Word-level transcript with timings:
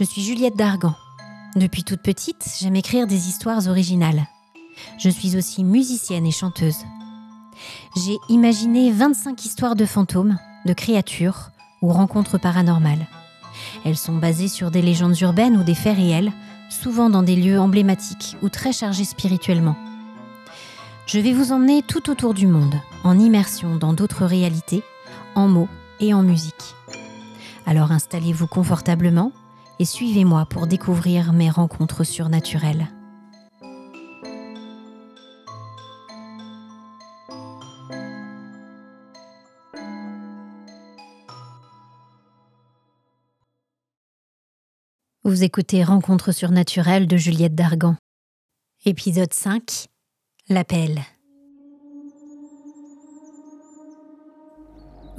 Je 0.00 0.06
suis 0.06 0.22
Juliette 0.22 0.56
Dargan. 0.56 0.94
Depuis 1.56 1.84
toute 1.84 2.00
petite, 2.00 2.42
j'aime 2.58 2.76
écrire 2.76 3.06
des 3.06 3.28
histoires 3.28 3.68
originales. 3.68 4.26
Je 4.98 5.10
suis 5.10 5.36
aussi 5.36 5.62
musicienne 5.62 6.24
et 6.24 6.30
chanteuse. 6.30 6.86
J'ai 7.96 8.16
imaginé 8.30 8.92
25 8.92 9.44
histoires 9.44 9.76
de 9.76 9.84
fantômes, 9.84 10.38
de 10.64 10.72
créatures 10.72 11.50
ou 11.82 11.92
rencontres 11.92 12.38
paranormales. 12.38 13.06
Elles 13.84 13.98
sont 13.98 14.16
basées 14.16 14.48
sur 14.48 14.70
des 14.70 14.80
légendes 14.80 15.20
urbaines 15.20 15.58
ou 15.58 15.64
des 15.64 15.74
faits 15.74 15.98
réels, 15.98 16.32
souvent 16.70 17.10
dans 17.10 17.22
des 17.22 17.36
lieux 17.36 17.60
emblématiques 17.60 18.38
ou 18.40 18.48
très 18.48 18.72
chargés 18.72 19.04
spirituellement. 19.04 19.76
Je 21.04 21.20
vais 21.20 21.34
vous 21.34 21.52
emmener 21.52 21.82
tout 21.82 22.08
autour 22.08 22.32
du 22.32 22.46
monde, 22.46 22.76
en 23.04 23.18
immersion 23.18 23.76
dans 23.76 23.92
d'autres 23.92 24.24
réalités, 24.24 24.82
en 25.34 25.46
mots 25.46 25.68
et 26.00 26.14
en 26.14 26.22
musique. 26.22 26.74
Alors 27.66 27.92
installez-vous 27.92 28.46
confortablement 28.46 29.32
et 29.80 29.86
suivez-moi 29.86 30.44
pour 30.44 30.66
découvrir 30.66 31.32
mes 31.32 31.48
rencontres 31.48 32.04
surnaturelles. 32.04 32.88
Vous 45.24 45.44
écoutez 45.44 45.82
Rencontres 45.82 46.32
surnaturelles 46.32 47.06
de 47.06 47.16
Juliette 47.16 47.54
Dargan. 47.54 47.96
Épisode 48.84 49.32
5 49.32 49.86
L'appel. 50.50 51.00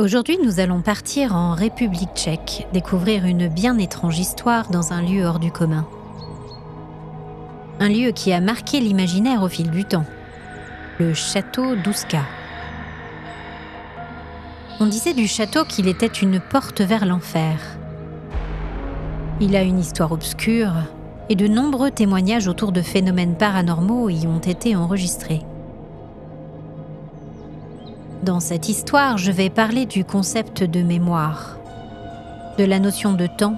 Aujourd'hui, 0.02 0.40
nous 0.44 0.60
allons 0.60 0.82
partir 0.82 1.36
en 1.36 1.54
République 1.54 2.16
tchèque, 2.16 2.66
découvrir 2.74 3.24
une 3.26 3.48
bien 3.48 3.78
étrange 3.78 4.18
histoire 4.18 4.72
dans 4.72 4.94
un 4.94 5.04
lieu 5.04 5.24
hors 5.24 5.38
du 5.38 5.52
commun. 5.52 5.86
Un 7.80 7.88
lieu 7.88 8.10
qui 8.10 8.34
a 8.34 8.42
marqué 8.42 8.80
l'imaginaire 8.80 9.44
au 9.44 9.48
fil 9.48 9.70
du 9.70 9.86
temps. 9.86 10.08
Le 10.98 11.14
château 11.14 11.76
d'Ouska. 11.76 12.24
On 14.80 14.88
disait 14.88 15.14
du 15.14 15.28
château 15.28 15.66
qu'il 15.66 15.88
était 15.88 16.08
une 16.08 16.40
porte 16.40 16.82
vers 16.82 17.06
l'enfer. 17.06 17.60
Il 19.40 19.56
a 19.56 19.62
une 19.62 19.78
histoire 19.78 20.14
obscure 20.14 20.74
et 21.30 21.36
de 21.36 21.48
nombreux 21.48 21.92
témoignages 21.92 22.48
autour 22.48 22.72
de 22.72 22.82
phénomènes 22.82 23.38
paranormaux 23.38 24.10
y 24.10 24.26
ont 24.26 24.40
été 24.40 24.76
enregistrés. 24.76 25.44
Dans 28.24 28.40
cette 28.40 28.70
histoire, 28.70 29.18
je 29.18 29.32
vais 29.32 29.50
parler 29.50 29.88
du 29.88 30.06
concept 30.06 30.64
de 30.64 30.84
mémoire, 30.84 31.58
de 32.60 32.64
la 32.64 32.80
notion 32.80 33.14
de 33.14 33.26
temps 33.26 33.58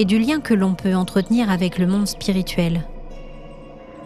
et 0.00 0.04
du 0.04 0.18
lien 0.18 0.40
que 0.40 0.54
l'on 0.54 0.74
peut 0.74 0.96
entretenir 0.96 1.52
avec 1.52 1.78
le 1.78 1.86
monde 1.86 2.08
spirituel. 2.08 2.82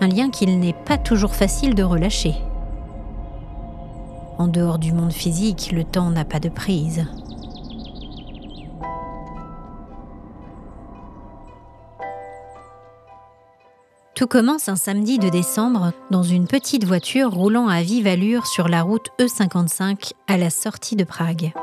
Un 0.03 0.08
lien 0.08 0.28
qu'il 0.28 0.58
n'est 0.61 0.75
pas 0.75 0.98
toujours 0.98 1.34
facile 1.34 1.75
de 1.75 1.83
relâcher. 1.83 2.34
En 4.36 4.48
dehors 4.48 4.78
du 4.78 4.92
monde 4.92 5.12
physique, 5.12 5.73
le 5.73 5.84
temps 5.84 6.11
n'a 6.11 6.27
pas 6.27 6.41
de 6.41 6.51
prise. 6.51 7.06
Tout 14.20 14.26
commence 14.26 14.68
un 14.68 14.76
samedi 14.76 15.18
de 15.18 15.30
décembre 15.30 15.94
dans 16.10 16.22
une 16.22 16.46
petite 16.46 16.84
voiture 16.84 17.30
roulant 17.30 17.68
à 17.68 17.80
vive 17.80 18.06
allure 18.06 18.46
sur 18.46 18.68
la 18.68 18.82
route 18.82 19.08
E55 19.18 20.12
à 20.27 20.36
la 20.36 20.50
sortie 20.50 20.94
de 20.94 21.04
Prague. 21.04 21.54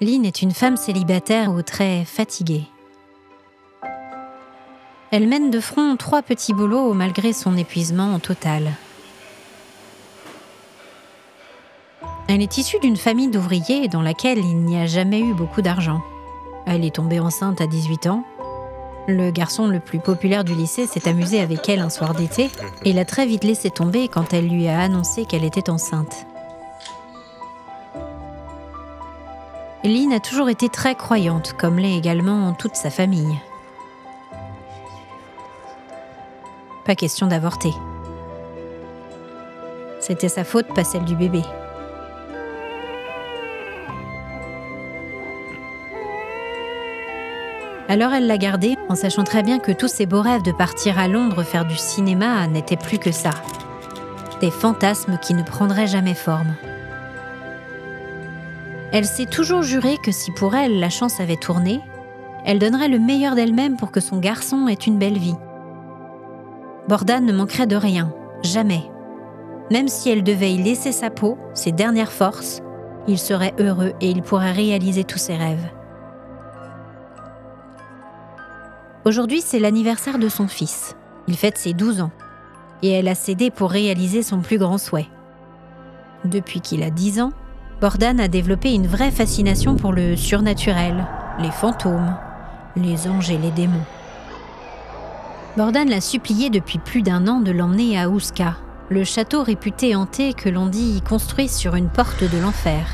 Lynn 0.00 0.24
est 0.24 0.42
une 0.42 0.50
femme 0.50 0.76
célibataire 0.76 1.52
aux 1.52 1.62
traits 1.62 2.08
fatigués. 2.08 2.64
Elle 5.12 5.28
mène 5.28 5.52
de 5.52 5.60
front 5.60 5.94
trois 5.94 6.22
petits 6.22 6.54
boulots 6.54 6.92
malgré 6.92 7.32
son 7.32 7.56
épuisement 7.56 8.18
total. 8.18 8.72
Elle 12.26 12.42
est 12.42 12.58
issue 12.58 12.80
d'une 12.80 12.96
famille 12.96 13.30
d'ouvriers 13.30 13.86
dans 13.86 14.02
laquelle 14.02 14.38
il 14.38 14.56
n'y 14.56 14.76
a 14.76 14.86
jamais 14.86 15.20
eu 15.20 15.34
beaucoup 15.34 15.62
d'argent. 15.62 16.02
Elle 16.66 16.84
est 16.84 16.96
tombée 16.96 17.20
enceinte 17.20 17.60
à 17.60 17.68
18 17.68 18.08
ans 18.08 18.24
le 19.06 19.30
garçon 19.30 19.66
le 19.66 19.80
plus 19.80 19.98
populaire 19.98 20.44
du 20.44 20.54
lycée 20.54 20.86
s'est 20.86 21.08
amusé 21.08 21.40
avec 21.40 21.68
elle 21.68 21.80
un 21.80 21.90
soir 21.90 22.14
d'été 22.14 22.50
et 22.84 22.92
l'a 22.92 23.04
très 23.04 23.26
vite 23.26 23.44
laissé 23.44 23.70
tomber 23.70 24.08
quand 24.08 24.32
elle 24.32 24.48
lui 24.48 24.68
a 24.68 24.80
annoncé 24.80 25.24
qu'elle 25.24 25.44
était 25.44 25.70
enceinte. 25.70 26.26
Lynn 29.82 30.12
a 30.12 30.20
toujours 30.20 30.50
été 30.50 30.68
très 30.68 30.94
croyante, 30.94 31.54
comme 31.54 31.78
l'est 31.78 31.96
également 31.96 32.52
toute 32.52 32.76
sa 32.76 32.90
famille. 32.90 33.38
Pas 36.84 36.94
question 36.94 37.26
d'avorter. 37.26 37.72
C'était 40.00 40.28
sa 40.28 40.44
faute, 40.44 40.66
pas 40.74 40.84
celle 40.84 41.04
du 41.04 41.16
bébé. 41.16 41.42
Alors 47.90 48.12
elle 48.12 48.28
l'a 48.28 48.38
gardé, 48.38 48.76
en 48.88 48.94
sachant 48.94 49.24
très 49.24 49.42
bien 49.42 49.58
que 49.58 49.72
tous 49.72 49.88
ses 49.88 50.06
beaux 50.06 50.22
rêves 50.22 50.44
de 50.44 50.52
partir 50.52 50.96
à 50.96 51.08
Londres 51.08 51.42
faire 51.42 51.64
du 51.64 51.74
cinéma 51.74 52.46
n'étaient 52.46 52.76
plus 52.76 52.98
que 52.98 53.10
ça. 53.10 53.32
Des 54.40 54.52
fantasmes 54.52 55.18
qui 55.20 55.34
ne 55.34 55.42
prendraient 55.42 55.88
jamais 55.88 56.14
forme. 56.14 56.54
Elle 58.92 59.06
s'est 59.06 59.26
toujours 59.26 59.62
juré 59.62 59.96
que 60.04 60.12
si 60.12 60.30
pour 60.30 60.54
elle 60.54 60.78
la 60.78 60.88
chance 60.88 61.18
avait 61.18 61.34
tourné, 61.34 61.80
elle 62.44 62.60
donnerait 62.60 62.88
le 62.88 63.00
meilleur 63.00 63.34
d'elle-même 63.34 63.76
pour 63.76 63.90
que 63.90 63.98
son 63.98 64.18
garçon 64.18 64.68
ait 64.68 64.74
une 64.74 64.98
belle 64.98 65.18
vie. 65.18 65.36
Bordan 66.86 67.26
ne 67.26 67.32
manquerait 67.32 67.66
de 67.66 67.74
rien, 67.74 68.14
jamais. 68.44 68.88
Même 69.72 69.88
si 69.88 70.10
elle 70.10 70.22
devait 70.22 70.52
y 70.52 70.62
laisser 70.62 70.92
sa 70.92 71.10
peau, 71.10 71.38
ses 71.54 71.72
dernières 71.72 72.12
forces, 72.12 72.62
il 73.08 73.18
serait 73.18 73.54
heureux 73.58 73.94
et 74.00 74.10
il 74.10 74.22
pourrait 74.22 74.52
réaliser 74.52 75.02
tous 75.02 75.18
ses 75.18 75.34
rêves. 75.34 75.68
Aujourd'hui, 79.06 79.40
c'est 79.40 79.58
l'anniversaire 79.58 80.18
de 80.18 80.28
son 80.28 80.46
fils. 80.46 80.94
Il 81.26 81.36
fête 81.36 81.56
ses 81.56 81.72
12 81.72 82.02
ans. 82.02 82.10
Et 82.82 82.90
elle 82.90 83.08
a 83.08 83.14
cédé 83.14 83.50
pour 83.50 83.70
réaliser 83.70 84.22
son 84.22 84.40
plus 84.40 84.58
grand 84.58 84.76
souhait. 84.76 85.08
Depuis 86.26 86.60
qu'il 86.60 86.82
a 86.82 86.90
10 86.90 87.20
ans, 87.22 87.32
Bordan 87.80 88.20
a 88.20 88.28
développé 88.28 88.74
une 88.74 88.86
vraie 88.86 89.10
fascination 89.10 89.76
pour 89.76 89.92
le 89.92 90.16
surnaturel, 90.16 91.06
les 91.38 91.50
fantômes, 91.50 92.14
les 92.76 93.08
anges 93.08 93.30
et 93.30 93.38
les 93.38 93.50
démons. 93.50 93.84
Bordan 95.56 95.88
l'a 95.88 96.02
supplié 96.02 96.50
depuis 96.50 96.78
plus 96.78 97.00
d'un 97.00 97.26
an 97.26 97.40
de 97.40 97.52
l'emmener 97.52 97.98
à 97.98 98.10
Ouska, 98.10 98.56
le 98.90 99.04
château 99.04 99.42
réputé 99.42 99.96
hanté 99.96 100.34
que 100.34 100.50
l'on 100.50 100.66
dit 100.66 101.00
construit 101.08 101.48
sur 101.48 101.74
une 101.74 101.88
porte 101.88 102.22
de 102.22 102.38
l'enfer. 102.38 102.86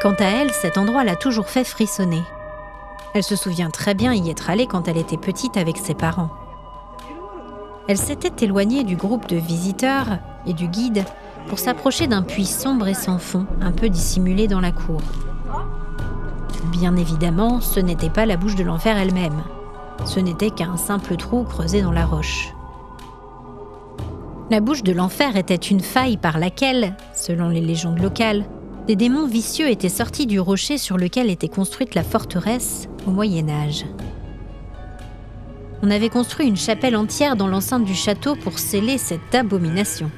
Quant 0.00 0.14
à 0.18 0.24
elle, 0.24 0.50
cet 0.50 0.78
endroit 0.78 1.04
l'a 1.04 1.14
toujours 1.14 1.48
fait 1.48 1.64
frissonner. 1.64 2.22
Elle 3.12 3.22
se 3.22 3.36
souvient 3.36 3.68
très 3.68 3.92
bien 3.92 4.14
y 4.14 4.30
être 4.30 4.48
allée 4.48 4.66
quand 4.66 4.88
elle 4.88 4.96
était 4.96 5.18
petite 5.18 5.58
avec 5.58 5.76
ses 5.76 5.94
parents. 5.94 6.30
Elle 7.86 7.98
s'était 7.98 8.44
éloignée 8.44 8.84
du 8.84 8.96
groupe 8.96 9.28
de 9.28 9.36
visiteurs 9.36 10.18
et 10.46 10.54
du 10.54 10.68
guide 10.68 11.04
pour 11.48 11.58
s'approcher 11.58 12.06
d'un 12.06 12.22
puits 12.22 12.46
sombre 12.46 12.88
et 12.88 12.94
sans 12.94 13.18
fond, 13.18 13.46
un 13.60 13.72
peu 13.72 13.90
dissimulé 13.90 14.48
dans 14.48 14.60
la 14.60 14.72
cour. 14.72 15.02
Bien 16.70 16.96
évidemment, 16.96 17.60
ce 17.60 17.80
n'était 17.80 18.10
pas 18.10 18.24
la 18.24 18.36
bouche 18.36 18.54
de 18.54 18.64
l'enfer 18.64 18.96
elle-même. 18.96 19.42
Ce 20.06 20.20
n'était 20.20 20.50
qu'un 20.50 20.78
simple 20.78 21.16
trou 21.16 21.44
creusé 21.44 21.82
dans 21.82 21.92
la 21.92 22.06
roche. 22.06 22.54
La 24.50 24.60
bouche 24.60 24.82
de 24.82 24.92
l'enfer 24.92 25.36
était 25.36 25.54
une 25.56 25.80
faille 25.80 26.16
par 26.16 26.38
laquelle, 26.38 26.96
selon 27.14 27.48
les 27.48 27.60
légendes 27.60 28.00
locales, 28.00 28.44
des 28.90 28.96
démons 28.96 29.28
vicieux 29.28 29.70
étaient 29.70 29.88
sortis 29.88 30.26
du 30.26 30.40
rocher 30.40 30.76
sur 30.76 30.98
lequel 30.98 31.30
était 31.30 31.46
construite 31.46 31.94
la 31.94 32.02
forteresse 32.02 32.88
au 33.06 33.12
Moyen 33.12 33.48
Âge. 33.48 33.86
On 35.80 35.92
avait 35.92 36.08
construit 36.08 36.48
une 36.48 36.56
chapelle 36.56 36.96
entière 36.96 37.36
dans 37.36 37.46
l'enceinte 37.46 37.84
du 37.84 37.94
château 37.94 38.34
pour 38.34 38.58
sceller 38.58 38.98
cette 38.98 39.32
abomination. 39.32 40.10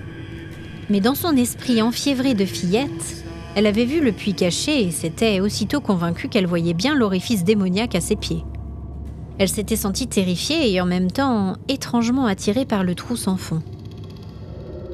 Mais 0.88 1.00
dans 1.00 1.14
son 1.14 1.36
esprit 1.36 1.82
enfiévré 1.82 2.32
de 2.32 2.46
fillette, 2.46 3.26
elle 3.56 3.66
avait 3.66 3.84
vu 3.84 4.00
le 4.00 4.10
puits 4.10 4.32
caché 4.32 4.82
et 4.82 4.90
s'était 4.90 5.40
aussitôt 5.40 5.82
convaincue 5.82 6.30
qu'elle 6.30 6.46
voyait 6.46 6.72
bien 6.72 6.94
l'orifice 6.94 7.44
démoniaque 7.44 7.94
à 7.94 8.00
ses 8.00 8.16
pieds. 8.16 8.42
Elle 9.36 9.50
s'était 9.50 9.76
sentie 9.76 10.06
terrifiée 10.06 10.72
et 10.72 10.80
en 10.80 10.86
même 10.86 11.10
temps 11.10 11.56
étrangement 11.68 12.24
attirée 12.24 12.64
par 12.64 12.84
le 12.84 12.94
trou 12.94 13.16
sans 13.16 13.36
fond. 13.36 13.60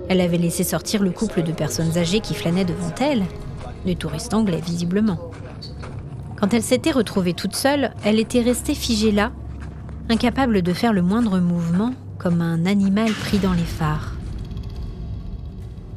Elle 0.09 0.21
avait 0.21 0.37
laissé 0.37 0.65
sortir 0.65 1.01
le 1.01 1.13
couple 1.13 1.45
de 1.45 1.53
personnes 1.53 1.97
âgées 1.97 2.19
qui 2.19 2.35
flânaient 2.35 2.65
devant 2.65 2.93
elle, 3.01 3.23
des 3.85 3.97
touristes 3.97 4.35
anglais 4.35 4.61
visiblement. 4.65 5.19
Quand 6.37 6.55
elle 6.55 6.63
s'était 6.63 6.93
retrouvée 6.93 7.35
toute 7.35 7.57
seule, 7.57 7.93
elle 8.05 8.21
était 8.21 8.43
restée 8.43 8.75
figée 8.75 9.13
là, 9.13 9.33
incapable 10.09 10.63
de 10.63 10.73
faire 10.73 10.93
le 10.93 11.03
moindre 11.03 11.41
mouvement, 11.41 11.93
comme 12.19 12.41
un 12.41 12.67
animal 12.67 13.13
pris 13.13 13.39
dans 13.39 13.53
les 13.53 13.65
phares. 13.65 14.15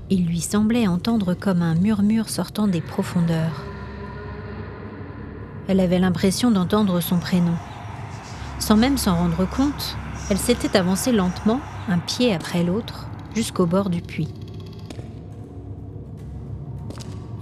Il 0.10 0.26
lui 0.26 0.42
semblait 0.42 0.88
entendre 0.88 1.34
comme 1.34 1.62
un 1.62 1.76
murmure 1.76 2.30
sortant 2.30 2.68
des 2.68 2.82
profondeurs. 2.82 3.64
Elle 5.68 5.80
avait 5.80 6.00
l'impression 6.00 6.52
d'entendre 6.52 7.00
son 7.00 7.18
prénom. 7.18 7.56
Sans 8.60 8.76
même 8.76 8.98
s'en 8.98 9.16
rendre 9.16 9.48
compte, 9.50 9.96
elle 10.30 10.38
s'était 10.38 10.78
avancée 10.78 11.12
lentement, 11.12 11.62
un 11.88 11.98
pied 11.98 12.34
après 12.34 12.64
l'autre, 12.64 13.08
jusqu'au 13.36 13.66
bord 13.66 13.90
du 13.90 14.02
puits. 14.02 14.34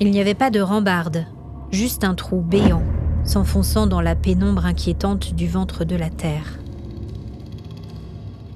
Il 0.01 0.11
n'y 0.11 0.21
avait 0.21 0.33
pas 0.33 0.49
de 0.49 0.61
rambarde, 0.61 1.25
juste 1.71 2.05
un 2.05 2.15
trou 2.15 2.39
béant, 2.39 2.83
s'enfonçant 3.25 3.85
dans 3.85 3.99
la 3.99 4.15
pénombre 4.15 4.65
inquiétante 4.65 5.33
du 5.33 5.45
ventre 5.45 5.83
de 5.83 5.97
la 5.97 6.09
terre. 6.09 6.57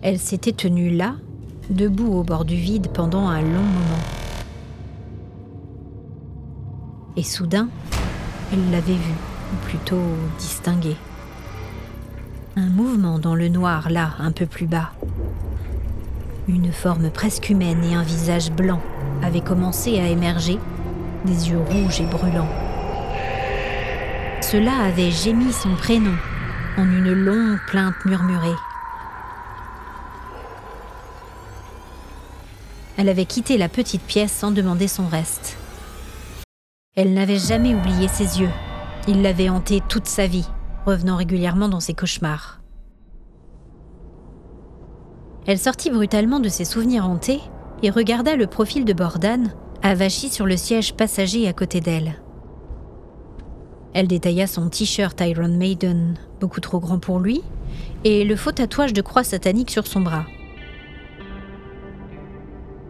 Elle 0.01 0.19
s'était 0.19 0.54
tenue 0.54 0.90
là, 0.90 1.16
debout 1.69 2.13
au 2.13 2.24
bord 2.24 2.45
du 2.45 2.56
vide 2.56 2.88
pendant 2.94 3.28
un 3.28 3.42
long 3.42 3.48
moment. 3.50 4.04
Et 7.18 7.24
soudain, 7.24 7.68
elle 8.54 8.72
l'avait 8.72 8.94
vu, 8.94 9.13
ou 9.51 9.66
plutôt 9.66 10.01
distingué. 10.40 10.95
Un 12.56 12.69
mouvement 12.69 13.19
dans 13.19 13.36
le 13.36 13.50
noir 13.50 13.90
là, 13.90 14.12
un 14.19 14.31
peu 14.31 14.45
plus 14.45 14.66
bas. 14.66 14.92
Une 16.48 16.72
forme 16.72 17.10
presque 17.10 17.50
humaine 17.50 17.84
et 17.84 17.95
un 17.95 18.04
visage 18.04 18.50
blanc 18.50 18.80
avaient 19.22 19.42
commencé 19.42 20.00
à 20.00 20.07
émerger, 20.07 20.57
des 21.25 21.50
yeux 21.50 21.60
rouges 21.60 22.02
et 22.02 22.06
brûlants. 22.06 22.50
Cela 24.42 24.84
avait 24.84 25.12
gémi 25.12 25.52
son 25.52 25.75
prénom 25.75 26.16
en 26.78 26.84
une 26.84 27.14
longue 27.14 27.60
plainte 27.68 28.06
murmurée. 28.06 28.56
Elle 32.98 33.10
avait 33.10 33.25
quitté 33.25 33.58
la 33.58 33.70
petite 33.70 34.04
pièce 34.04 34.31
sans 34.31 34.52
demander 34.52 34.88
son 34.88 35.08
reste. 35.08 35.58
Elle 36.96 37.14
n'avait 37.14 37.40
jamais 37.40 37.74
oublié 37.74 38.08
ses 38.08 38.40
yeux. 38.40 38.52
Il 39.08 39.22
l'avait 39.22 39.50
hanté 39.50 39.81
toute 39.90 40.08
sa 40.08 40.28
vie, 40.28 40.48
revenant 40.86 41.16
régulièrement 41.16 41.69
dans 41.69 41.80
ses 41.80 41.94
cauchemars. 41.94 42.60
Elle 45.46 45.60
sortit 45.60 45.90
brutalement 45.90 46.40
de 46.40 46.50
ses 46.50 46.66
souvenirs 46.66 47.08
hantés 47.08 47.42
et 47.81 47.90
regarda 47.90 48.36
le 48.36 48.48
profil 48.48 48.86
de 48.86 48.94
Bordan, 48.94 49.50
avachi 49.83 50.30
sur 50.30 50.45
le 50.45 50.56
siège 50.56 50.94
passager 50.94 51.47
à 51.47 51.53
côté 51.53 51.81
d'elle. 51.81 52.15
Elle 53.94 54.07
détailla 54.07 54.47
son 54.47 54.69
t-shirt 54.69 55.21
Iron 55.21 55.50
Maiden, 55.50 56.18
beaucoup 56.39 56.62
trop 56.62 56.80
grand 56.80 57.00
pour 57.00 57.19
lui, 57.19 57.44
et 58.06 58.24
le 58.24 58.35
faux 58.38 58.53
tatouage 58.53 58.94
de 58.94 59.01
croix 59.01 59.24
satanique 59.24 59.69
sur 59.69 59.85
son 59.85 60.00
bras. 60.00 60.25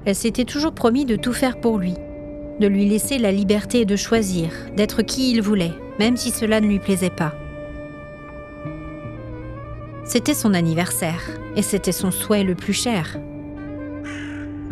Elle 0.05 0.15
s'était 0.15 0.45
toujours 0.45 0.73
promis 0.73 1.05
de 1.05 1.15
tout 1.15 1.33
faire 1.33 1.59
pour 1.59 1.79
lui, 1.79 1.95
de 2.59 2.67
lui 2.67 2.87
laisser 2.87 3.17
la 3.17 3.31
liberté 3.31 3.85
de 3.85 3.95
choisir, 3.95 4.51
d'être 4.77 5.01
qui 5.01 5.31
il 5.31 5.41
voulait, 5.41 5.73
même 5.99 6.15
si 6.15 6.29
cela 6.29 6.61
ne 6.61 6.67
lui 6.67 6.79
plaisait 6.79 7.09
pas. 7.09 7.33
C'était 10.05 10.33
son 10.33 10.53
anniversaire, 10.53 11.23
et 11.55 11.63
c'était 11.63 11.91
son 11.91 12.11
souhait 12.11 12.43
le 12.43 12.55
plus 12.55 12.73
cher. 12.73 13.17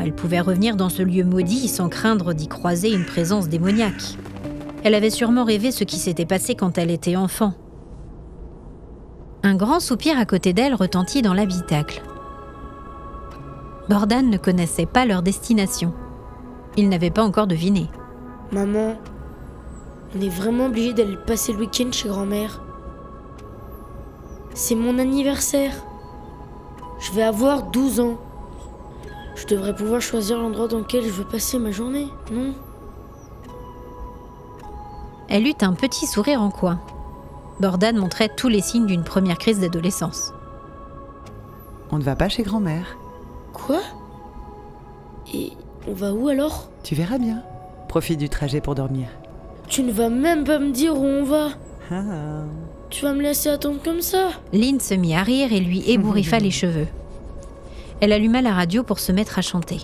Elle 0.04 0.14
pouvait 0.14 0.42
revenir 0.42 0.76
dans 0.76 0.90
ce 0.90 1.04
lieu 1.04 1.24
maudit 1.24 1.68
sans 1.68 1.88
craindre 1.88 2.34
d'y 2.34 2.48
croiser 2.48 2.92
une 2.92 3.06
présence 3.06 3.50
démoniaque. 3.50 4.18
Elle 4.84 4.96
avait 4.96 5.12
sûrement 5.12 5.44
rêvé 5.44 5.72
ce 5.72 5.84
qui 5.84 5.98
s'était 5.98 6.26
passé 6.26 6.56
quand 6.56 6.80
elle 6.80 6.90
était 6.90 7.16
enfant. 7.16 7.54
Un 9.44 9.54
grand 9.54 9.80
soupir 9.80 10.18
à 10.18 10.26
côté 10.26 10.54
d'elle 10.54 10.74
retentit 10.74 11.22
dans 11.22 11.36
l'habitacle. 11.36 12.02
Bordan 13.90 14.24
ne 14.24 14.38
connaissait 14.38 14.88
pas 14.88 15.06
leur 15.06 15.22
destination. 15.22 15.94
Il 16.78 16.90
n'avait 16.90 17.12
pas 17.12 17.24
encore 17.24 17.48
deviné. 17.48 17.88
Maman, 18.52 18.96
on 20.16 20.22
est 20.22 20.30
vraiment 20.30 20.66
obligé 20.66 20.94
d'aller 20.94 21.18
passer 21.28 21.54
le 21.54 21.60
week-end 21.60 21.92
chez 21.92 22.10
grand-mère. 22.10 22.64
C'est 24.56 24.76
mon 24.76 24.98
anniversaire. 24.98 25.74
Je 27.00 27.12
vais 27.12 27.24
avoir 27.24 27.70
12 27.70 28.00
ans. 28.00 28.18
Je 29.36 29.46
devrais 29.48 29.76
pouvoir 29.76 30.02
choisir 30.02 30.38
l'endroit 30.38 30.68
dans 30.68 30.80
lequel 30.80 31.04
je 31.04 31.10
veux 31.10 31.24
passer 31.24 31.58
ma 31.58 31.72
journée, 31.72 32.08
non? 32.32 32.54
Elle 35.30 35.48
eut 35.48 35.56
un 35.62 35.74
petit 35.74 36.08
sourire 36.08 36.42
en 36.42 36.50
coin. 36.52 36.80
Bordan 37.60 37.94
montrait 37.98 38.30
tous 38.36 38.50
les 38.50 38.62
signes 38.62 38.86
d'une 38.86 39.04
première 39.04 39.38
crise 39.38 39.60
d'adolescence. 39.60 40.34
On 41.92 41.98
ne 41.98 42.04
va 42.04 42.16
pas 42.16 42.28
chez 42.28 42.44
grand-mère. 42.44 42.98
Quoi? 43.54 43.80
Et 45.34 45.54
on 45.88 45.94
va 45.94 46.14
où 46.14 46.28
alors? 46.28 46.70
Tu 46.84 46.96
verras 46.96 47.18
bien. 47.18 47.44
Profite 47.88 48.20
du 48.20 48.30
trajet 48.30 48.62
pour 48.62 48.76
dormir. 48.76 49.08
Tu 49.68 49.84
ne 49.84 49.92
vas 49.92 50.10
même 50.10 50.44
pas 50.44 50.60
me 50.60 50.72
dire 50.72 50.98
où 50.98 51.04
on 51.06 51.24
va. 51.24 51.50
Ah. 51.92 52.44
Tu 52.90 53.06
vas 53.06 53.14
me 53.14 53.22
laisser 53.22 53.50
attendre 53.50 53.82
comme 53.82 54.02
ça? 54.02 54.30
Lynn 54.52 54.80
se 54.80 54.94
mit 54.94 55.16
à 55.16 55.24
rire 55.24 55.54
et 55.54 55.60
lui 55.62 55.90
ébouriffa 55.90 56.40
les 56.40 56.52
cheveux. 56.52 56.88
Elle 58.02 58.14
alluma 58.14 58.42
la 58.42 58.54
radio 58.54 58.84
pour 58.84 59.00
se 59.00 59.12
mettre 59.12 59.38
à 59.38 59.44
chanter. 59.44 59.78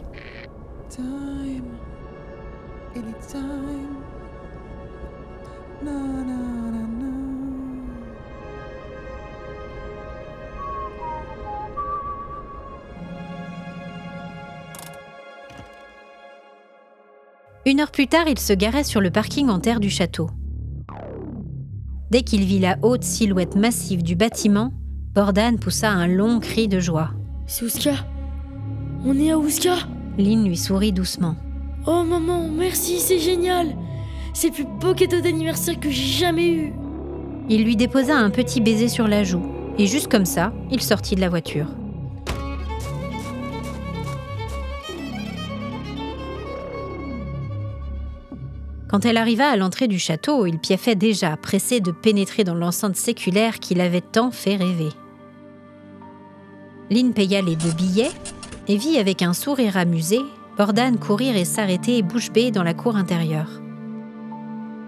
Une 17.67 17.81
heure 17.81 17.91
plus 17.91 18.07
tard, 18.07 18.27
il 18.27 18.39
se 18.39 18.53
garait 18.53 18.83
sur 18.83 19.01
le 19.01 19.11
parking 19.11 19.49
en 19.49 19.59
terre 19.59 19.79
du 19.79 19.89
château. 19.89 20.29
Dès 22.09 22.23
qu'il 22.23 22.45
vit 22.45 22.59
la 22.59 22.77
haute 22.81 23.03
silhouette 23.03 23.55
massive 23.55 24.01
du 24.01 24.15
bâtiment, 24.15 24.71
Bordan 25.13 25.57
poussa 25.59 25.91
un 25.91 26.07
long 26.07 26.39
cri 26.39 26.67
de 26.67 26.79
joie. 26.79 27.11
C'est 27.49 27.63
Ouska 27.63 27.94
On 29.05 29.17
est 29.17 29.31
à 29.31 29.38
Ouska 29.38 29.77
Lynn 30.17 30.45
lui 30.45 30.57
sourit 30.57 30.91
doucement. 30.91 31.38
Oh 31.85 32.03
maman, 32.03 32.49
merci, 32.49 32.99
c'est 32.99 33.19
génial 33.19 33.73
C'est 34.33 34.49
le 34.49 34.53
plus 34.53 34.65
beau 34.65 34.94
cadeau 34.94 35.21
d'anniversaire 35.21 35.79
que 35.79 35.89
j'ai 35.89 36.25
jamais 36.25 36.49
eu 36.49 36.73
Il 37.47 37.63
lui 37.63 37.77
déposa 37.77 38.18
un 38.18 38.31
petit 38.31 38.59
baiser 38.59 38.89
sur 38.89 39.07
la 39.07 39.23
joue, 39.23 39.45
et 39.77 39.87
juste 39.87 40.11
comme 40.11 40.25
ça, 40.25 40.51
il 40.71 40.81
sortit 40.81 41.16
de 41.16 41.21
la 41.21 41.30
voiture. 41.30 41.68
Quand 48.89 49.06
elle 49.06 49.18
arriva 49.18 49.49
à 49.49 49.56
l'entrée 49.56 49.87
du 49.87 49.99
château, 49.99 50.45
il 50.45 50.59
piaffait 50.59 50.95
déjà, 50.95 51.37
pressé 51.37 51.80
de 51.80 51.92
pénétrer 51.92 52.44
dans 52.44 52.56
l'enceinte 52.56 52.97
séculaire 52.97 53.59
qui 53.59 53.73
l'avait 53.73 54.01
tant 54.01 54.31
fait 54.31 54.57
rêver. 54.57 54.89
Lynn 56.89 57.13
paya 57.13 57.41
les 57.41 57.56
deux 57.56 57.71
billets 57.71 58.11
et 58.67 58.77
vit 58.77 58.97
avec 58.97 59.21
un 59.21 59.33
sourire 59.33 59.77
amusé 59.77 60.19
Bordan 60.57 60.97
courir 60.97 61.35
et 61.35 61.45
s'arrêter 61.45 62.01
bouche 62.01 62.31
bée 62.31 62.49
dans 62.49 62.63
la 62.63 62.73
cour 62.73 62.95
intérieure. 62.95 63.61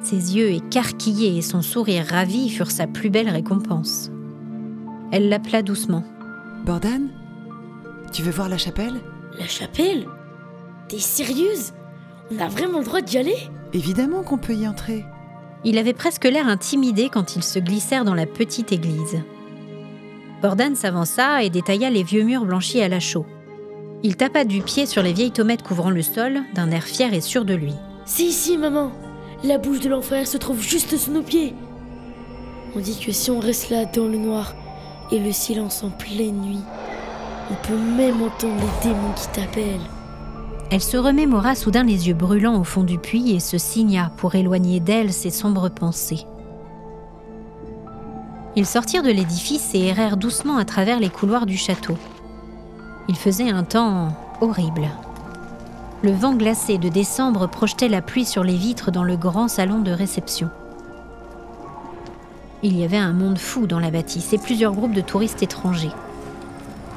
Ses 0.01 0.35
yeux 0.35 0.49
écarquillés 0.49 1.37
et 1.37 1.41
son 1.41 1.61
sourire 1.61 2.05
ravi 2.09 2.49
furent 2.49 2.71
sa 2.71 2.87
plus 2.87 3.09
belle 3.09 3.29
récompense. 3.29 4.09
Elle 5.11 5.29
l'appela 5.29 5.61
doucement. 5.61 6.03
Bordan 6.65 7.09
Tu 8.11 8.23
veux 8.23 8.31
voir 8.31 8.49
la 8.49 8.57
chapelle? 8.57 8.99
La 9.37 9.45
chapelle? 9.45 10.07
T'es 10.87 10.99
sérieuse? 10.99 11.73
On 12.31 12.39
a 12.39 12.47
vraiment 12.47 12.79
le 12.79 12.85
droit 12.85 13.01
d'y 13.01 13.17
aller? 13.17 13.37
Évidemment 13.73 14.23
qu'on 14.23 14.37
peut 14.37 14.55
y 14.55 14.67
entrer. 14.67 15.05
Il 15.63 15.77
avait 15.77 15.93
presque 15.93 16.25
l'air 16.25 16.47
intimidé 16.47 17.09
quand 17.09 17.35
ils 17.35 17.43
se 17.43 17.59
glissèrent 17.59 18.05
dans 18.05 18.15
la 18.15 18.25
petite 18.25 18.71
église. 18.71 19.21
Bordan 20.41 20.75
s'avança 20.75 21.43
et 21.43 21.49
détailla 21.49 21.89
les 21.89 22.03
vieux 22.03 22.23
murs 22.23 22.45
blanchis 22.45 22.81
à 22.81 22.87
la 22.87 22.99
chaux. 22.99 23.25
Il 24.03 24.15
tapa 24.15 24.45
du 24.45 24.61
pied 24.61 24.85
sur 24.85 25.03
les 25.03 25.11
vieilles 25.11 25.31
tomates 25.31 25.63
couvrant 25.63 25.89
le 25.89 26.01
sol, 26.01 26.41
d'un 26.55 26.71
air 26.71 26.83
fier 26.83 27.13
et 27.13 27.19
sûr 27.19 27.43
de 27.43 27.53
lui. 27.53 27.73
C'est 28.05 28.23
ici, 28.23 28.57
maman 28.57 28.91
La 29.43 29.57
bouche 29.57 29.81
de 29.81 29.89
l'enfer 29.89 30.25
se 30.27 30.37
trouve 30.37 30.61
juste 30.61 30.95
sous 30.95 31.11
nos 31.11 31.23
pieds 31.23 31.53
On 32.75 32.79
dit 32.79 32.97
que 33.05 33.11
si 33.11 33.29
on 33.31 33.39
reste 33.39 33.69
là 33.69 33.83
dans 33.83 34.07
le 34.07 34.17
noir 34.17 34.55
et 35.11 35.19
le 35.19 35.33
silence 35.33 35.83
en 35.83 35.89
pleine 35.89 36.39
nuit, 36.39 36.63
on 37.51 37.67
peut 37.67 37.77
même 37.77 38.21
entendre 38.21 38.55
les 38.55 38.89
démons 38.89 39.13
qui 39.17 39.27
t'appellent. 39.29 39.89
Elle 40.71 40.81
se 40.81 40.97
remémora 40.97 41.55
soudain 41.55 41.83
les 41.83 42.07
yeux 42.07 42.13
brûlants 42.13 42.61
au 42.61 42.63
fond 42.63 42.83
du 42.83 42.99
puits 42.99 43.31
et 43.31 43.39
se 43.39 43.57
signa 43.57 44.11
pour 44.17 44.35
éloigner 44.35 44.79
d'elle 44.79 45.11
ses 45.11 45.31
sombres 45.31 45.69
pensées. 45.69 46.25
Ils 48.59 48.65
sortirent 48.65 49.03
de 49.03 49.09
l'édifice 49.09 49.73
et 49.73 49.85
errèrent 49.85 50.17
doucement 50.17 50.57
à 50.57 50.65
travers 50.65 50.99
les 50.99 51.07
couloirs 51.07 51.45
du 51.45 51.55
château. 51.55 51.97
Il 53.07 53.15
faisait 53.15 53.49
un 53.49 53.63
temps 53.63 54.09
horrible. 54.41 54.89
Le 56.03 56.11
vent 56.11 56.33
glacé 56.33 56.77
de 56.77 56.89
décembre 56.89 57.47
projetait 57.47 57.87
la 57.87 58.01
pluie 58.01 58.25
sur 58.25 58.43
les 58.43 58.57
vitres 58.57 58.91
dans 58.91 59.05
le 59.05 59.15
grand 59.15 59.47
salon 59.47 59.79
de 59.79 59.91
réception. 59.91 60.49
Il 62.61 62.77
y 62.77 62.83
avait 62.83 62.97
un 62.97 63.13
monde 63.13 63.37
fou 63.37 63.65
dans 63.65 63.79
la 63.79 63.91
bâtisse 63.91 64.33
et 64.33 64.37
plusieurs 64.37 64.73
groupes 64.73 64.93
de 64.93 64.99
touristes 64.99 65.41
étrangers. 65.41 65.93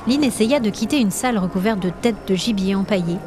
Lynn 0.08 0.24
essaya 0.24 0.58
de 0.58 0.68
quitter 0.68 0.98
une 0.98 1.12
salle 1.12 1.38
recouverte 1.38 1.78
de 1.78 1.90
têtes 1.90 2.26
de 2.26 2.34
gibier 2.34 2.74
empaillées, 2.74 3.20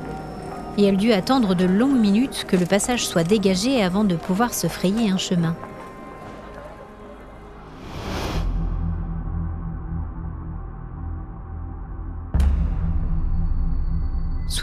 et 0.77 0.83
elle 0.83 0.97
dut 0.97 1.13
attendre 1.13 1.55
de 1.55 1.63
longues 1.63 1.97
minutes 1.97 2.43
que 2.49 2.57
le 2.57 2.65
passage 2.65 3.07
soit 3.07 3.23
dégagé 3.23 3.81
avant 3.81 4.03
de 4.03 4.17
pouvoir 4.17 4.53
se 4.53 4.67
frayer 4.67 5.09
un 5.09 5.17
chemin. 5.17 5.55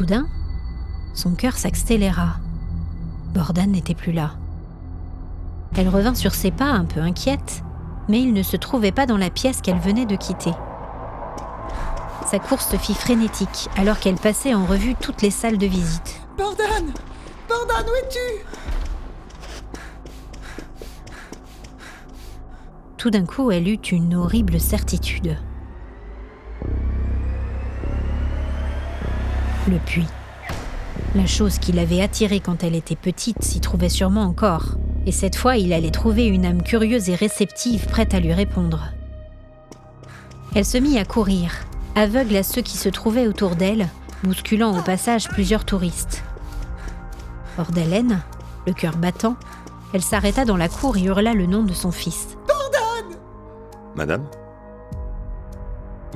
Soudain, 0.02 0.26
son 1.14 1.30
cœur 1.30 1.56
s'accéléra. 1.56 2.38
Bordan 3.35 3.68
n'était 3.68 3.94
plus 3.94 4.11
là. 4.11 4.32
Elle 5.76 5.88
revint 5.88 6.16
sur 6.16 6.35
ses 6.35 6.50
pas 6.50 6.64
un 6.64 6.85
peu 6.85 6.99
inquiète, 6.99 7.62
mais 8.09 8.21
il 8.21 8.32
ne 8.32 8.42
se 8.42 8.56
trouvait 8.56 8.90
pas 8.90 9.06
dans 9.06 9.16
la 9.16 9.30
pièce 9.30 9.61
qu'elle 9.61 9.78
venait 9.78 10.04
de 10.04 10.16
quitter. 10.16 10.50
Sa 12.26 12.40
course 12.40 12.68
se 12.68 12.76
fit 12.78 12.94
frénétique 12.94 13.68
alors 13.76 14.00
qu'elle 14.00 14.16
passait 14.16 14.54
en 14.54 14.66
revue 14.66 14.97
toutes 14.97 15.23
les 15.23 15.30
salles 15.30 15.59
de 15.59 15.66
visite. 15.66 16.21
Bordan 16.37 16.87
Bordan, 17.49 17.85
où 17.87 17.94
es-tu? 18.04 18.44
Tout 22.97 23.11
d'un 23.11 23.25
coup, 23.25 23.52
elle 23.52 23.68
eut 23.68 23.75
une 23.75 24.16
horrible 24.16 24.59
certitude. 24.59 25.38
Le 29.69 29.78
puits. 29.78 30.09
La 31.14 31.26
chose 31.26 31.59
qui 31.59 31.71
l'avait 31.71 32.02
attirée 32.02 32.40
quand 32.40 32.64
elle 32.64 32.75
était 32.75 32.97
petite 32.97 33.45
s'y 33.45 33.61
trouvait 33.61 33.88
sûrement 33.88 34.23
encore. 34.23 34.75
Et 35.07 35.12
cette 35.12 35.37
fois, 35.37 35.57
il 35.57 35.73
allait 35.73 35.92
trouver 35.92 36.26
une 36.26 36.45
âme 36.45 36.62
curieuse 36.62 37.09
et 37.11 37.14
réceptive 37.14 37.87
prête 37.87 38.12
à 38.12 38.19
lui 38.19 38.33
répondre. 38.33 38.92
Elle 40.57 40.64
se 40.64 40.78
mit 40.78 40.99
à 40.99 41.04
courir, 41.04 41.52
aveugle 41.95 42.37
à 42.37 42.42
ceux 42.42 42.62
qui 42.62 42.76
se 42.76 42.88
trouvaient 42.88 43.28
autour 43.28 43.54
d'elle, 43.54 43.88
bousculant 44.25 44.76
au 44.76 44.83
passage 44.83 45.28
plusieurs 45.28 45.64
touristes. 45.64 46.25
Hors 47.57 47.71
d'haleine, 47.71 48.21
le 48.66 48.73
cœur 48.73 48.97
battant, 48.97 49.37
elle 49.95 50.02
s'arrêta 50.02 50.45
dans 50.45 50.57
la 50.57 50.69
cour 50.69 50.97
et 50.97 51.02
hurla 51.02 51.35
le 51.35 51.47
nom 51.47 51.62
de 51.62 51.73
son 51.73 51.92
fils. 51.92 52.37
Madame? 53.95 54.25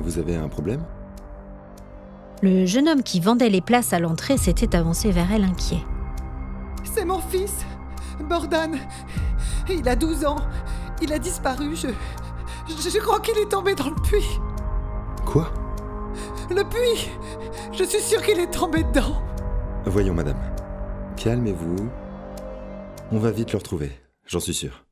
Vous 0.03 0.19
avez 0.19 0.35
un 0.35 0.49
problème? 0.49 0.81
Le 2.43 2.65
jeune 2.65 2.87
homme 2.87 3.01
qui 3.03 3.19
vendait 3.19 3.49
les 3.49 3.61
places 3.61 3.93
à 3.93 3.99
l'entrée 3.99 4.37
s'était 4.37 4.75
avancé 4.75 5.11
vers 5.11 5.31
elle 5.31 5.43
inquiet. 5.43 5.81
C'est 6.83 7.05
mon 7.05 7.19
fils 7.19 7.65
Bordan 8.29 8.73
Il 9.69 9.87
a 9.89 9.95
12 9.95 10.25
ans 10.25 10.37
Il 11.01 11.11
a 11.13 11.19
disparu, 11.19 11.75
je... 11.75 11.87
Je, 12.67 12.89
je 12.89 12.99
crois 12.99 13.19
qu'il 13.21 13.37
est 13.37 13.49
tombé 13.49 13.75
dans 13.75 13.89
le 13.89 13.95
puits 13.95 14.39
Quoi? 15.25 15.51
Le 16.49 16.63
puits 16.63 17.09
Je 17.71 17.83
suis 17.83 18.01
sûr 18.01 18.21
qu'il 18.21 18.39
est 18.39 18.51
tombé 18.51 18.83
dedans 18.83 19.21
Voyons, 19.85 20.13
madame. 20.13 20.37
Calmez-vous. 21.15 21.89
On 23.11 23.19
va 23.19 23.31
vite 23.31 23.53
le 23.53 23.57
retrouver, 23.57 23.91
j'en 24.25 24.39
suis 24.41 24.53
sûr. 24.53 24.83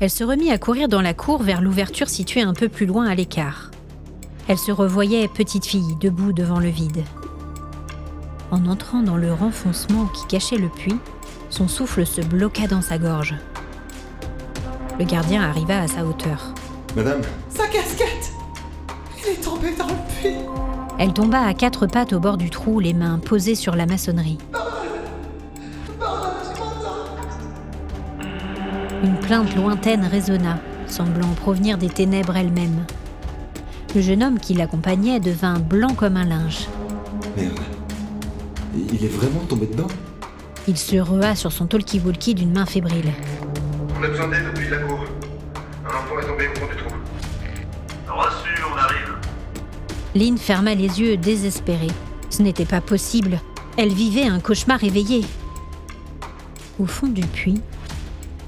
Elle 0.00 0.10
se 0.10 0.22
remit 0.22 0.50
à 0.52 0.58
courir 0.58 0.88
dans 0.88 1.00
la 1.00 1.14
cour 1.14 1.42
vers 1.42 1.62
l'ouverture 1.62 2.08
située 2.08 2.42
un 2.42 2.52
peu 2.52 2.68
plus 2.68 2.84
loin 2.84 3.06
à 3.06 3.14
l'écart. 3.14 3.70
Elle 4.48 4.58
se 4.58 4.70
revoyait 4.70 5.26
petite 5.26 5.66
fille 5.66 5.96
debout 5.96 6.32
devant 6.32 6.60
le 6.60 6.68
vide. 6.68 7.02
En 8.52 8.66
entrant 8.66 9.02
dans 9.02 9.16
le 9.16 9.32
renfoncement 9.32 10.06
qui 10.06 10.24
cachait 10.26 10.56
le 10.56 10.68
puits, 10.68 10.98
son 11.50 11.66
souffle 11.66 12.06
se 12.06 12.20
bloqua 12.20 12.68
dans 12.68 12.80
sa 12.80 12.96
gorge. 12.98 13.34
Le 14.98 15.04
gardien 15.04 15.42
arriva 15.42 15.80
à 15.80 15.88
sa 15.88 16.04
hauteur. 16.04 16.54
Madame 16.94 17.20
Sa 17.48 17.66
casquette 17.66 18.32
Il 19.18 19.32
est 19.32 19.42
tombé 19.42 19.74
dans 19.76 19.88
le 19.88 20.20
puits 20.20 20.36
Elle 20.98 21.12
tomba 21.12 21.42
à 21.42 21.52
quatre 21.52 21.88
pattes 21.88 22.12
au 22.12 22.20
bord 22.20 22.36
du 22.36 22.48
trou, 22.48 22.78
les 22.78 22.94
mains 22.94 23.18
posées 23.18 23.56
sur 23.56 23.74
la 23.74 23.86
maçonnerie. 23.86 24.38
Une 29.02 29.16
plainte 29.18 29.54
lointaine 29.56 30.04
résonna, 30.04 30.58
semblant 30.86 31.32
provenir 31.34 31.78
des 31.78 31.90
ténèbres 31.90 32.36
elles-mêmes. 32.36 32.86
Le 33.96 34.02
jeune 34.02 34.22
homme 34.22 34.38
qui 34.38 34.52
l'accompagnait 34.52 35.20
devint 35.20 35.58
blanc 35.58 35.94
comme 35.94 36.18
un 36.18 36.26
linge. 36.26 36.66
Merde. 37.34 37.58
Il 38.92 39.02
est 39.02 39.08
vraiment 39.08 39.40
tombé 39.48 39.64
dedans? 39.68 39.86
Il 40.68 40.76
se 40.76 40.96
rua 40.96 41.34
sur 41.34 41.50
son 41.50 41.64
talkie-walkie 41.64 42.34
d'une 42.34 42.52
main 42.52 42.66
fébrile. 42.66 43.10
On 43.98 44.04
a 44.04 44.08
besoin 44.08 44.28
d'aide 44.28 44.52
depuis 44.54 44.68
la 44.68 44.76
cour. 44.80 45.02
Un 45.82 45.88
enfant 45.88 46.18
est 46.20 46.26
tombé 46.26 46.46
au 46.46 46.54
fond 46.58 46.66
du 46.66 46.76
trou. 46.76 46.90
Reçu, 48.06 48.50
on 48.70 48.76
arrive. 48.76 49.14
Lynn 50.14 50.36
ferma 50.36 50.74
les 50.74 51.00
yeux 51.00 51.16
désespérée. 51.16 51.86
Ce 52.28 52.42
n'était 52.42 52.66
pas 52.66 52.82
possible. 52.82 53.40
Elle 53.78 53.94
vivait 53.94 54.26
un 54.26 54.40
cauchemar 54.40 54.84
éveillé. 54.84 55.24
Au 56.78 56.84
fond 56.84 57.06
du 57.06 57.22
puits, 57.22 57.62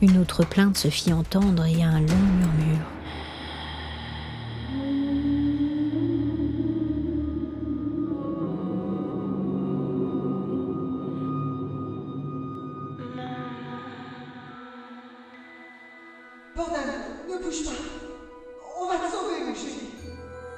une 0.02 0.18
autre 0.18 0.44
plainte 0.44 0.76
se 0.76 0.88
fit 0.88 1.14
entendre 1.14 1.64
et 1.64 1.82
un 1.82 2.00
long 2.00 2.26
murmure. 2.38 2.84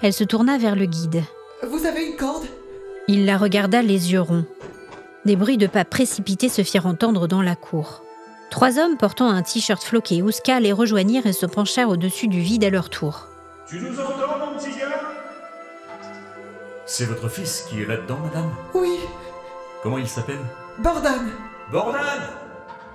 Elle 0.02 0.12
se 0.12 0.24
tourna 0.24 0.58
vers 0.58 0.76
le 0.76 0.86
guide. 0.86 1.22
Vous 1.68 1.84
avez 1.86 2.06
une 2.06 2.16
corde? 2.16 2.46
Il 3.08 3.26
la 3.26 3.36
regarda 3.36 3.82
les 3.82 4.12
yeux 4.12 4.20
ronds. 4.20 4.44
Des 5.24 5.36
bruits 5.36 5.58
de 5.58 5.66
pas 5.66 5.84
précipités 5.84 6.48
se 6.48 6.62
firent 6.62 6.86
entendre 6.86 7.26
dans 7.26 7.42
la 7.42 7.56
cour. 7.56 8.02
Trois 8.50 8.78
hommes 8.78 8.96
portant 8.96 9.28
un 9.28 9.42
t-shirt 9.42 9.82
floqué 9.82 10.22
Ouska 10.22 10.58
les 10.60 10.72
rejoignirent 10.72 11.26
et 11.26 11.32
se 11.32 11.46
penchèrent 11.46 11.90
au-dessus 11.90 12.28
du 12.28 12.40
vide 12.40 12.64
à 12.64 12.70
leur 12.70 12.88
tour. 12.88 13.26
Tu 13.68 13.78
nous 13.80 14.00
entends, 14.00 14.38
mon 14.38 14.58
petit 14.58 14.70
gars? 14.78 15.00
C'est 16.86 17.04
votre 17.04 17.28
fils 17.28 17.66
qui 17.68 17.82
est 17.82 17.86
là-dedans, 17.86 18.18
madame? 18.24 18.50
Oui, 18.74 18.98
Comment 19.82 19.98
il 19.98 20.08
s'appelle? 20.08 20.40
Bordan 20.78 21.26
Bordan 21.72 21.98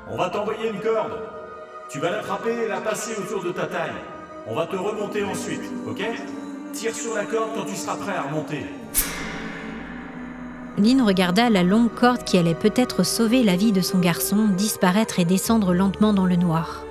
On 0.09 0.17
va 0.17 0.29
t'envoyer 0.29 0.69
une 0.69 0.79
corde. 0.79 1.19
Tu 1.89 1.99
vas 1.99 2.11
l'attraper 2.11 2.51
et 2.63 2.67
la 2.67 2.81
passer 2.81 3.15
autour 3.19 3.43
de 3.43 3.51
ta 3.51 3.65
taille. 3.65 3.93
On 4.45 4.55
va 4.55 4.67
te 4.67 4.75
remonter 4.75 5.23
ensuite, 5.23 5.63
ok? 5.87 6.01
Tire 6.75 6.93
sur 6.93 7.15
la 7.15 7.23
corde 7.23 7.51
quand 7.55 7.63
tu 7.63 7.73
seras 7.73 7.95
prêt 7.95 8.13
à 8.13 8.23
remonter. 8.23 8.65
Lynn 10.77 11.01
regarda 11.01 11.49
la 11.49 11.63
longue 11.63 11.93
corde 11.93 12.25
qui 12.25 12.37
allait 12.37 12.53
peut-être 12.53 13.03
sauver 13.03 13.43
la 13.43 13.55
vie 13.55 13.71
de 13.71 13.79
son 13.79 13.99
garçon 13.99 14.49
disparaître 14.49 15.17
et 15.17 15.23
descendre 15.23 15.73
lentement 15.73 16.11
dans 16.11 16.25
le 16.25 16.35
noir. 16.35 16.83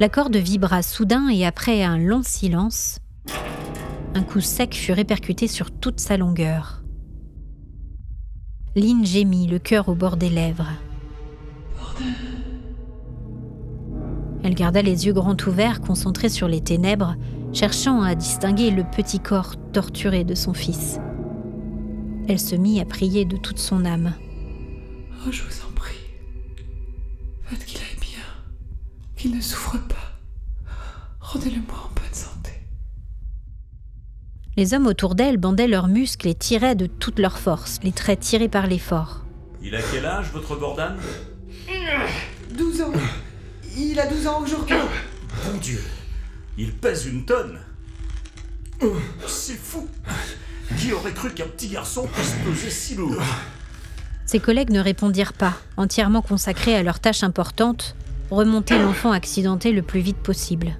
La 0.00 0.08
corde 0.08 0.34
vibra 0.34 0.82
soudain 0.82 1.28
et 1.28 1.46
après 1.46 1.84
un 1.84 1.98
long 1.98 2.24
silence, 2.24 2.98
un 4.14 4.24
coup 4.24 4.40
sec 4.40 4.74
fut 4.74 4.92
répercuté 4.92 5.46
sur 5.46 5.70
toute 5.70 6.00
sa 6.00 6.16
longueur. 6.16 6.82
Lynn 8.74 9.06
gémit, 9.06 9.46
le 9.46 9.60
cœur 9.60 9.88
au 9.88 9.94
bord 9.94 10.16
des 10.16 10.30
lèvres. 10.30 10.72
Elle 14.48 14.54
garda 14.54 14.80
les 14.80 15.04
yeux 15.04 15.12
grands 15.12 15.36
ouverts, 15.46 15.82
concentrés 15.82 16.30
sur 16.30 16.48
les 16.48 16.62
ténèbres, 16.62 17.16
cherchant 17.52 18.00
à 18.00 18.14
distinguer 18.14 18.70
le 18.70 18.82
petit 18.82 19.20
corps 19.20 19.56
torturé 19.74 20.24
de 20.24 20.34
son 20.34 20.54
fils. 20.54 20.98
Elle 22.30 22.40
se 22.40 22.54
mit 22.54 22.80
à 22.80 22.86
prier 22.86 23.26
de 23.26 23.36
toute 23.36 23.58
son 23.58 23.84
âme. 23.84 24.14
Oh, 25.26 25.30
je 25.30 25.42
vous 25.42 25.66
en 25.68 25.72
prie. 25.74 25.98
Faites 27.42 27.62
qu'il 27.66 27.78
aille 27.78 28.00
bien. 28.00 28.24
Qu'il 29.18 29.36
ne 29.36 29.40
souffre 29.42 29.76
pas. 29.86 30.16
Rendez-le-moi 31.20 31.76
en 31.84 31.94
bonne 31.94 32.14
santé. 32.14 32.52
Les 34.56 34.72
hommes 34.72 34.86
autour 34.86 35.14
d'elle 35.14 35.36
bandaient 35.36 35.68
leurs 35.68 35.88
muscles 35.88 36.26
et 36.26 36.34
tiraient 36.34 36.74
de 36.74 36.86
toute 36.86 37.18
leur 37.18 37.38
force, 37.38 37.80
les 37.82 37.92
traits 37.92 38.20
tirés 38.20 38.48
par 38.48 38.66
l'effort. 38.66 39.26
Il 39.62 39.74
a 39.74 39.82
quel 39.92 40.06
âge, 40.06 40.30
votre 40.32 40.56
Bordan? 40.56 40.96
12 42.56 42.80
ans. 42.80 42.92
Il 43.80 44.00
a 44.00 44.06
12 44.06 44.26
ans 44.26 44.42
aujourd'hui. 44.42 44.74
Mon 45.46 45.56
Dieu. 45.58 45.80
Il 46.56 46.72
pèse 46.72 47.06
une 47.06 47.24
tonne. 47.24 47.60
C'est 49.28 49.56
fou. 49.56 49.88
Qui 50.76 50.92
aurait 50.92 51.12
cru 51.12 51.30
qu'un 51.32 51.46
petit 51.46 51.68
garçon 51.68 52.08
puisse 52.12 52.34
peser 52.44 52.70
si 52.70 52.96
lourd 52.96 53.22
Ses 54.26 54.40
collègues 54.40 54.70
ne 54.70 54.80
répondirent 54.80 55.32
pas, 55.32 55.54
entièrement 55.76 56.22
consacrés 56.22 56.74
à 56.74 56.82
leur 56.82 56.98
tâche 56.98 57.22
importante, 57.22 57.94
remonter 58.32 58.80
l'enfant 58.80 59.12
accidenté 59.12 59.70
le 59.70 59.82
plus 59.82 60.00
vite 60.00 60.18
possible. 60.18 60.76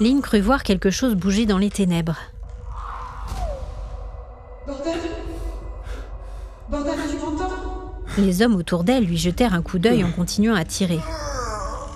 Lynn 0.00 0.22
crut 0.22 0.42
voir 0.42 0.62
quelque 0.62 0.90
chose 0.90 1.14
bouger 1.14 1.44
dans 1.44 1.58
les 1.58 1.70
ténèbres. 1.70 2.18
Bordel 4.66 4.94
Bordel, 6.70 6.94
tu 8.16 8.22
Les 8.22 8.40
hommes 8.40 8.54
autour 8.54 8.82
d'elle 8.82 9.04
lui 9.04 9.18
jetèrent 9.18 9.52
un 9.52 9.60
coup 9.60 9.78
d'œil 9.78 10.02
en 10.02 10.10
continuant 10.10 10.54
à 10.54 10.64
tirer. 10.64 11.00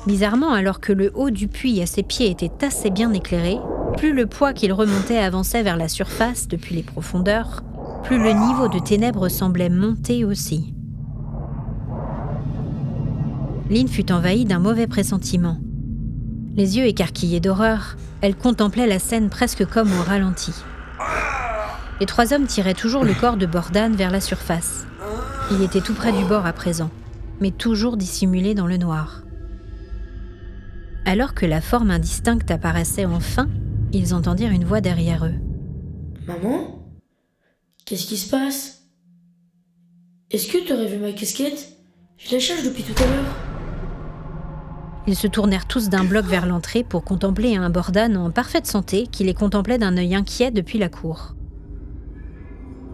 Bizarrement, 0.07 0.53
alors 0.53 0.79
que 0.79 0.93
le 0.93 1.11
haut 1.15 1.31
du 1.31 1.49
puits 1.49 1.81
à 1.81 1.87
ses 1.87 2.03
pieds 2.03 2.31
était 2.31 2.63
assez 2.63 2.91
bien 2.91 3.11
éclairé, 3.15 3.57
plus 3.97 4.13
le 4.13 4.27
poids 4.27 4.53
qu'il 4.53 4.75
remontait 4.75 5.19
avançait 5.19 5.63
vers 5.63 5.79
la 5.79 5.89
surface 5.89 6.47
depuis 6.47 6.75
les 6.75 6.83
profondeurs, 6.83 7.63
plus 8.03 8.19
le 8.19 8.33
niveau 8.33 8.69
de 8.69 8.79
ténèbres 8.79 9.31
semblait 9.31 9.71
monter 9.71 10.27
aussi. 10.27 10.75
Lynn 13.71 13.89
fut 13.89 14.13
envahie 14.13 14.45
d'un 14.45 14.59
mauvais 14.61 14.87
pressentiment. 14.87 15.59
Les 16.55 16.77
yeux 16.77 16.85
écarquillés 16.85 17.41
d'horreur, 17.41 17.97
elle 18.21 18.37
contemplait 18.37 18.87
la 18.87 18.99
scène 18.99 19.31
presque 19.31 19.65
comme 19.65 19.91
au 19.93 20.03
ralenti. 20.03 20.53
Les 22.01 22.07
trois 22.07 22.33
hommes 22.33 22.47
tiraient 22.47 22.75
toujours 22.75 23.05
le 23.05 23.15
corps 23.15 23.37
de 23.37 23.47
Bordan 23.47 23.95
vers 23.95 24.11
la 24.11 24.21
surface. 24.21 24.87
Il 25.51 25.63
était 25.63 25.81
tout 25.81 25.95
près 25.95 26.13
du 26.13 26.25
bord 26.25 26.47
à 26.47 26.53
présent, 26.53 26.91
mais 27.41 27.51
toujours 27.51 27.97
dissimulé 27.97 28.55
dans 28.55 28.67
le 28.67 28.77
noir. 28.77 29.23
Alors 31.05 31.35
que 31.35 31.47
la 31.47 31.61
forme 31.61 31.91
indistincte 31.91 32.51
apparaissait 32.51 33.07
enfin, 33.07 33.49
ils 33.93 34.15
entendirent 34.15 34.53
une 34.53 34.65
voix 34.65 34.81
derrière 34.81 35.25
eux. 35.25 35.35
Maman 36.27 36.85
Qu'est-ce 37.85 38.07
qui 38.07 38.19
se 38.19 38.29
passe? 38.29 38.83
Est-ce 40.31 40.47
que 40.47 40.65
tu 40.65 40.73
aurais 40.75 40.87
vu 40.89 40.99
ma 40.99 41.13
casquette? 41.13 41.73
Je 42.19 42.33
la 42.33 42.39
cherche 42.39 42.63
depuis 42.63 42.83
tout 42.83 43.03
à 43.03 43.07
l'heure. 43.07 43.35
Ils 45.07 45.17
se 45.17 45.27
tournèrent 45.27 45.67
tous 45.67 45.89
d'un 45.89 46.05
bloc 46.05 46.27
vers 46.27 46.45
l'entrée 46.45 46.85
pour 46.85 47.03
contempler 47.03 47.57
un 47.57 47.71
Bordan 47.71 48.15
en 48.17 48.31
parfaite 48.31 48.67
santé 48.67 49.07
qui 49.11 49.25
les 49.25 49.33
contemplait 49.33 49.79
d'un 49.79 49.97
œil 49.97 50.15
inquiet 50.15 50.51
depuis 50.51 50.79
la 50.79 50.91
cour. 50.91 51.35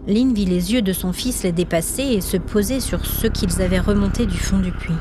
Lynn 0.07 0.33
vit 0.35 0.45
les 0.45 0.71
yeux 0.71 0.83
de 0.83 0.93
son 0.93 1.13
fils 1.13 1.41
les 1.41 1.51
dépasser 1.51 2.03
et 2.03 2.21
se 2.21 2.37
poser 2.37 2.79
sur 2.79 3.05
ceux 3.07 3.29
qu'ils 3.29 3.61
avaient 3.61 3.79
remontés 3.79 4.27
du 4.27 4.37
fond 4.37 4.59
du 4.59 4.71
puits. 4.71 4.93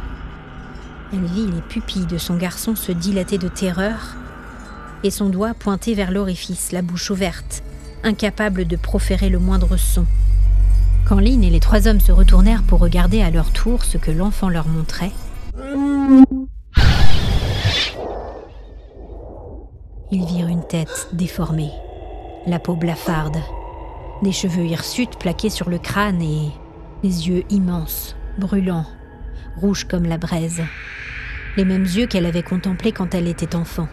Elle 1.12 1.26
vit 1.26 1.46
les 1.46 1.60
pupilles 1.60 2.06
de 2.06 2.16
son 2.16 2.36
garçon 2.36 2.74
se 2.74 2.90
dilater 2.90 3.36
de 3.36 3.48
terreur 3.48 4.16
et 5.02 5.10
son 5.10 5.28
doigt 5.28 5.52
pointer 5.52 5.94
vers 5.94 6.10
l'orifice, 6.10 6.72
la 6.72 6.80
bouche 6.80 7.10
ouverte, 7.10 7.62
incapable 8.02 8.64
de 8.66 8.76
proférer 8.76 9.28
le 9.28 9.38
moindre 9.38 9.76
son. 9.76 10.06
Quand 11.06 11.20
Lynn 11.20 11.44
et 11.44 11.50
les 11.50 11.60
trois 11.60 11.86
hommes 11.86 12.00
se 12.00 12.12
retournèrent 12.12 12.62
pour 12.62 12.80
regarder 12.80 13.20
à 13.20 13.30
leur 13.30 13.50
tour 13.50 13.84
ce 13.84 13.98
que 13.98 14.10
l'enfant 14.10 14.48
leur 14.48 14.66
montrait, 14.66 15.12
ils 20.10 20.24
virent 20.24 20.48
une 20.48 20.66
tête 20.66 21.08
déformée, 21.12 21.72
la 22.46 22.58
peau 22.58 22.74
blafarde, 22.74 23.36
des 24.24 24.32
cheveux 24.32 24.64
hirsutes 24.64 25.18
plaqués 25.18 25.50
sur 25.50 25.70
le 25.70 25.78
crâne 25.78 26.20
et 26.20 26.50
les 27.04 27.28
yeux 27.28 27.44
immenses, 27.50 28.16
brûlants, 28.38 28.86
rouges 29.56 29.84
comme 29.84 30.04
la 30.04 30.18
braise. 30.18 30.62
Les 31.56 31.64
mêmes 31.64 31.84
yeux 31.84 32.06
qu'elle 32.06 32.26
avait 32.26 32.42
contemplés 32.42 32.90
quand 32.90 33.14
elle 33.14 33.28
était 33.28 33.54
enfant. 33.54 33.86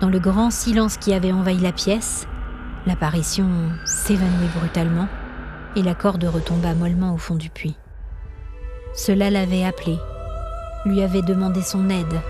Dans 0.00 0.10
le 0.10 0.18
grand 0.18 0.50
silence 0.50 0.98
qui 0.98 1.14
avait 1.14 1.32
envahi 1.32 1.58
la 1.58 1.72
pièce, 1.72 2.26
l'apparition 2.86 3.48
s'évanouit 3.86 4.50
brutalement 4.58 5.08
et 5.76 5.82
la 5.82 5.94
corde 5.94 6.24
retomba 6.24 6.74
mollement 6.74 7.14
au 7.14 7.18
fond 7.18 7.36
du 7.36 7.48
puits. 7.48 7.76
Cela 8.94 9.30
l'avait 9.30 9.64
appelé, 9.64 9.96
lui 10.84 11.02
avait 11.02 11.22
demandé 11.22 11.62
son 11.62 11.88
aide. 11.88 12.20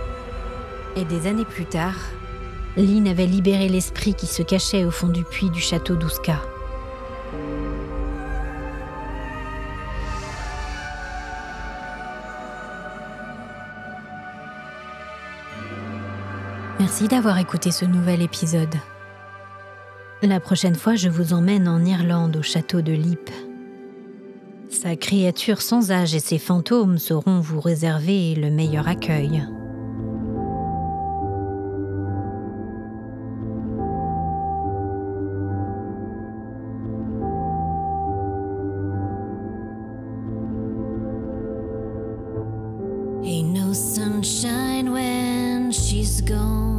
Et 0.97 1.05
des 1.05 1.27
années 1.27 1.45
plus 1.45 1.67
tard, 1.67 1.97
Lynn 2.77 3.09
avait 3.09 3.27
libéré 3.27 3.69
l'esprit 3.69 4.15
qui 4.15 4.27
se 4.27 4.43
cachait 4.43 4.85
au 4.85 4.91
fond 4.91 5.09
du 5.09 5.25
puits 5.25 5.51
du 5.51 5.61
château 5.61 5.97
d'Ouska. 5.97 6.41
Merci 16.95 17.09
d'avoir 17.09 17.39
écouté 17.41 17.73
ce 17.73 17.85
nouvel 17.85 18.23
épisode. 18.23 18.77
La 20.23 20.39
prochaine 20.39 20.77
fois, 20.77 20.95
je 20.95 21.09
vous 21.09 21.33
emmène 21.33 21.67
en 21.67 21.85
Irlande 21.85 22.37
au 22.37 22.43
château 22.43 22.83
de 22.83 22.93
Lippe. 22.93 23.33
Sa 24.71 24.95
créature 24.95 25.61
sans 25.61 25.91
âge 25.91 26.15
et 26.15 26.21
ses 26.21 26.39
fantômes 26.39 26.99
sauront 26.99 27.41
vous 27.41 27.59
réserver 27.59 28.37
le 28.37 28.49
meilleur 28.49 28.87
accueil. 28.87 29.43
Ain't 43.25 43.53
no 43.53 43.73
sunshine 43.73 44.93
when 44.93 45.73
she's 45.73 46.21
gone. 46.21 46.74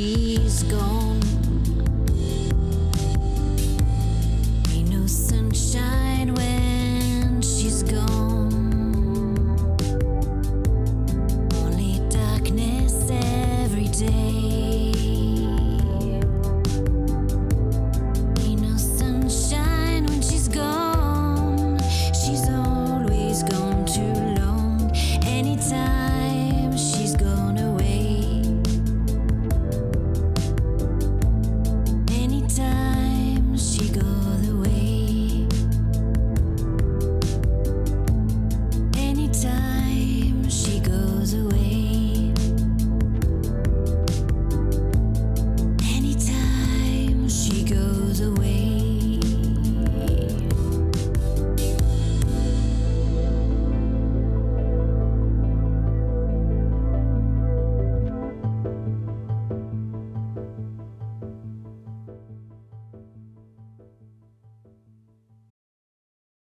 She's 0.00 0.62
gone. 0.62 1.09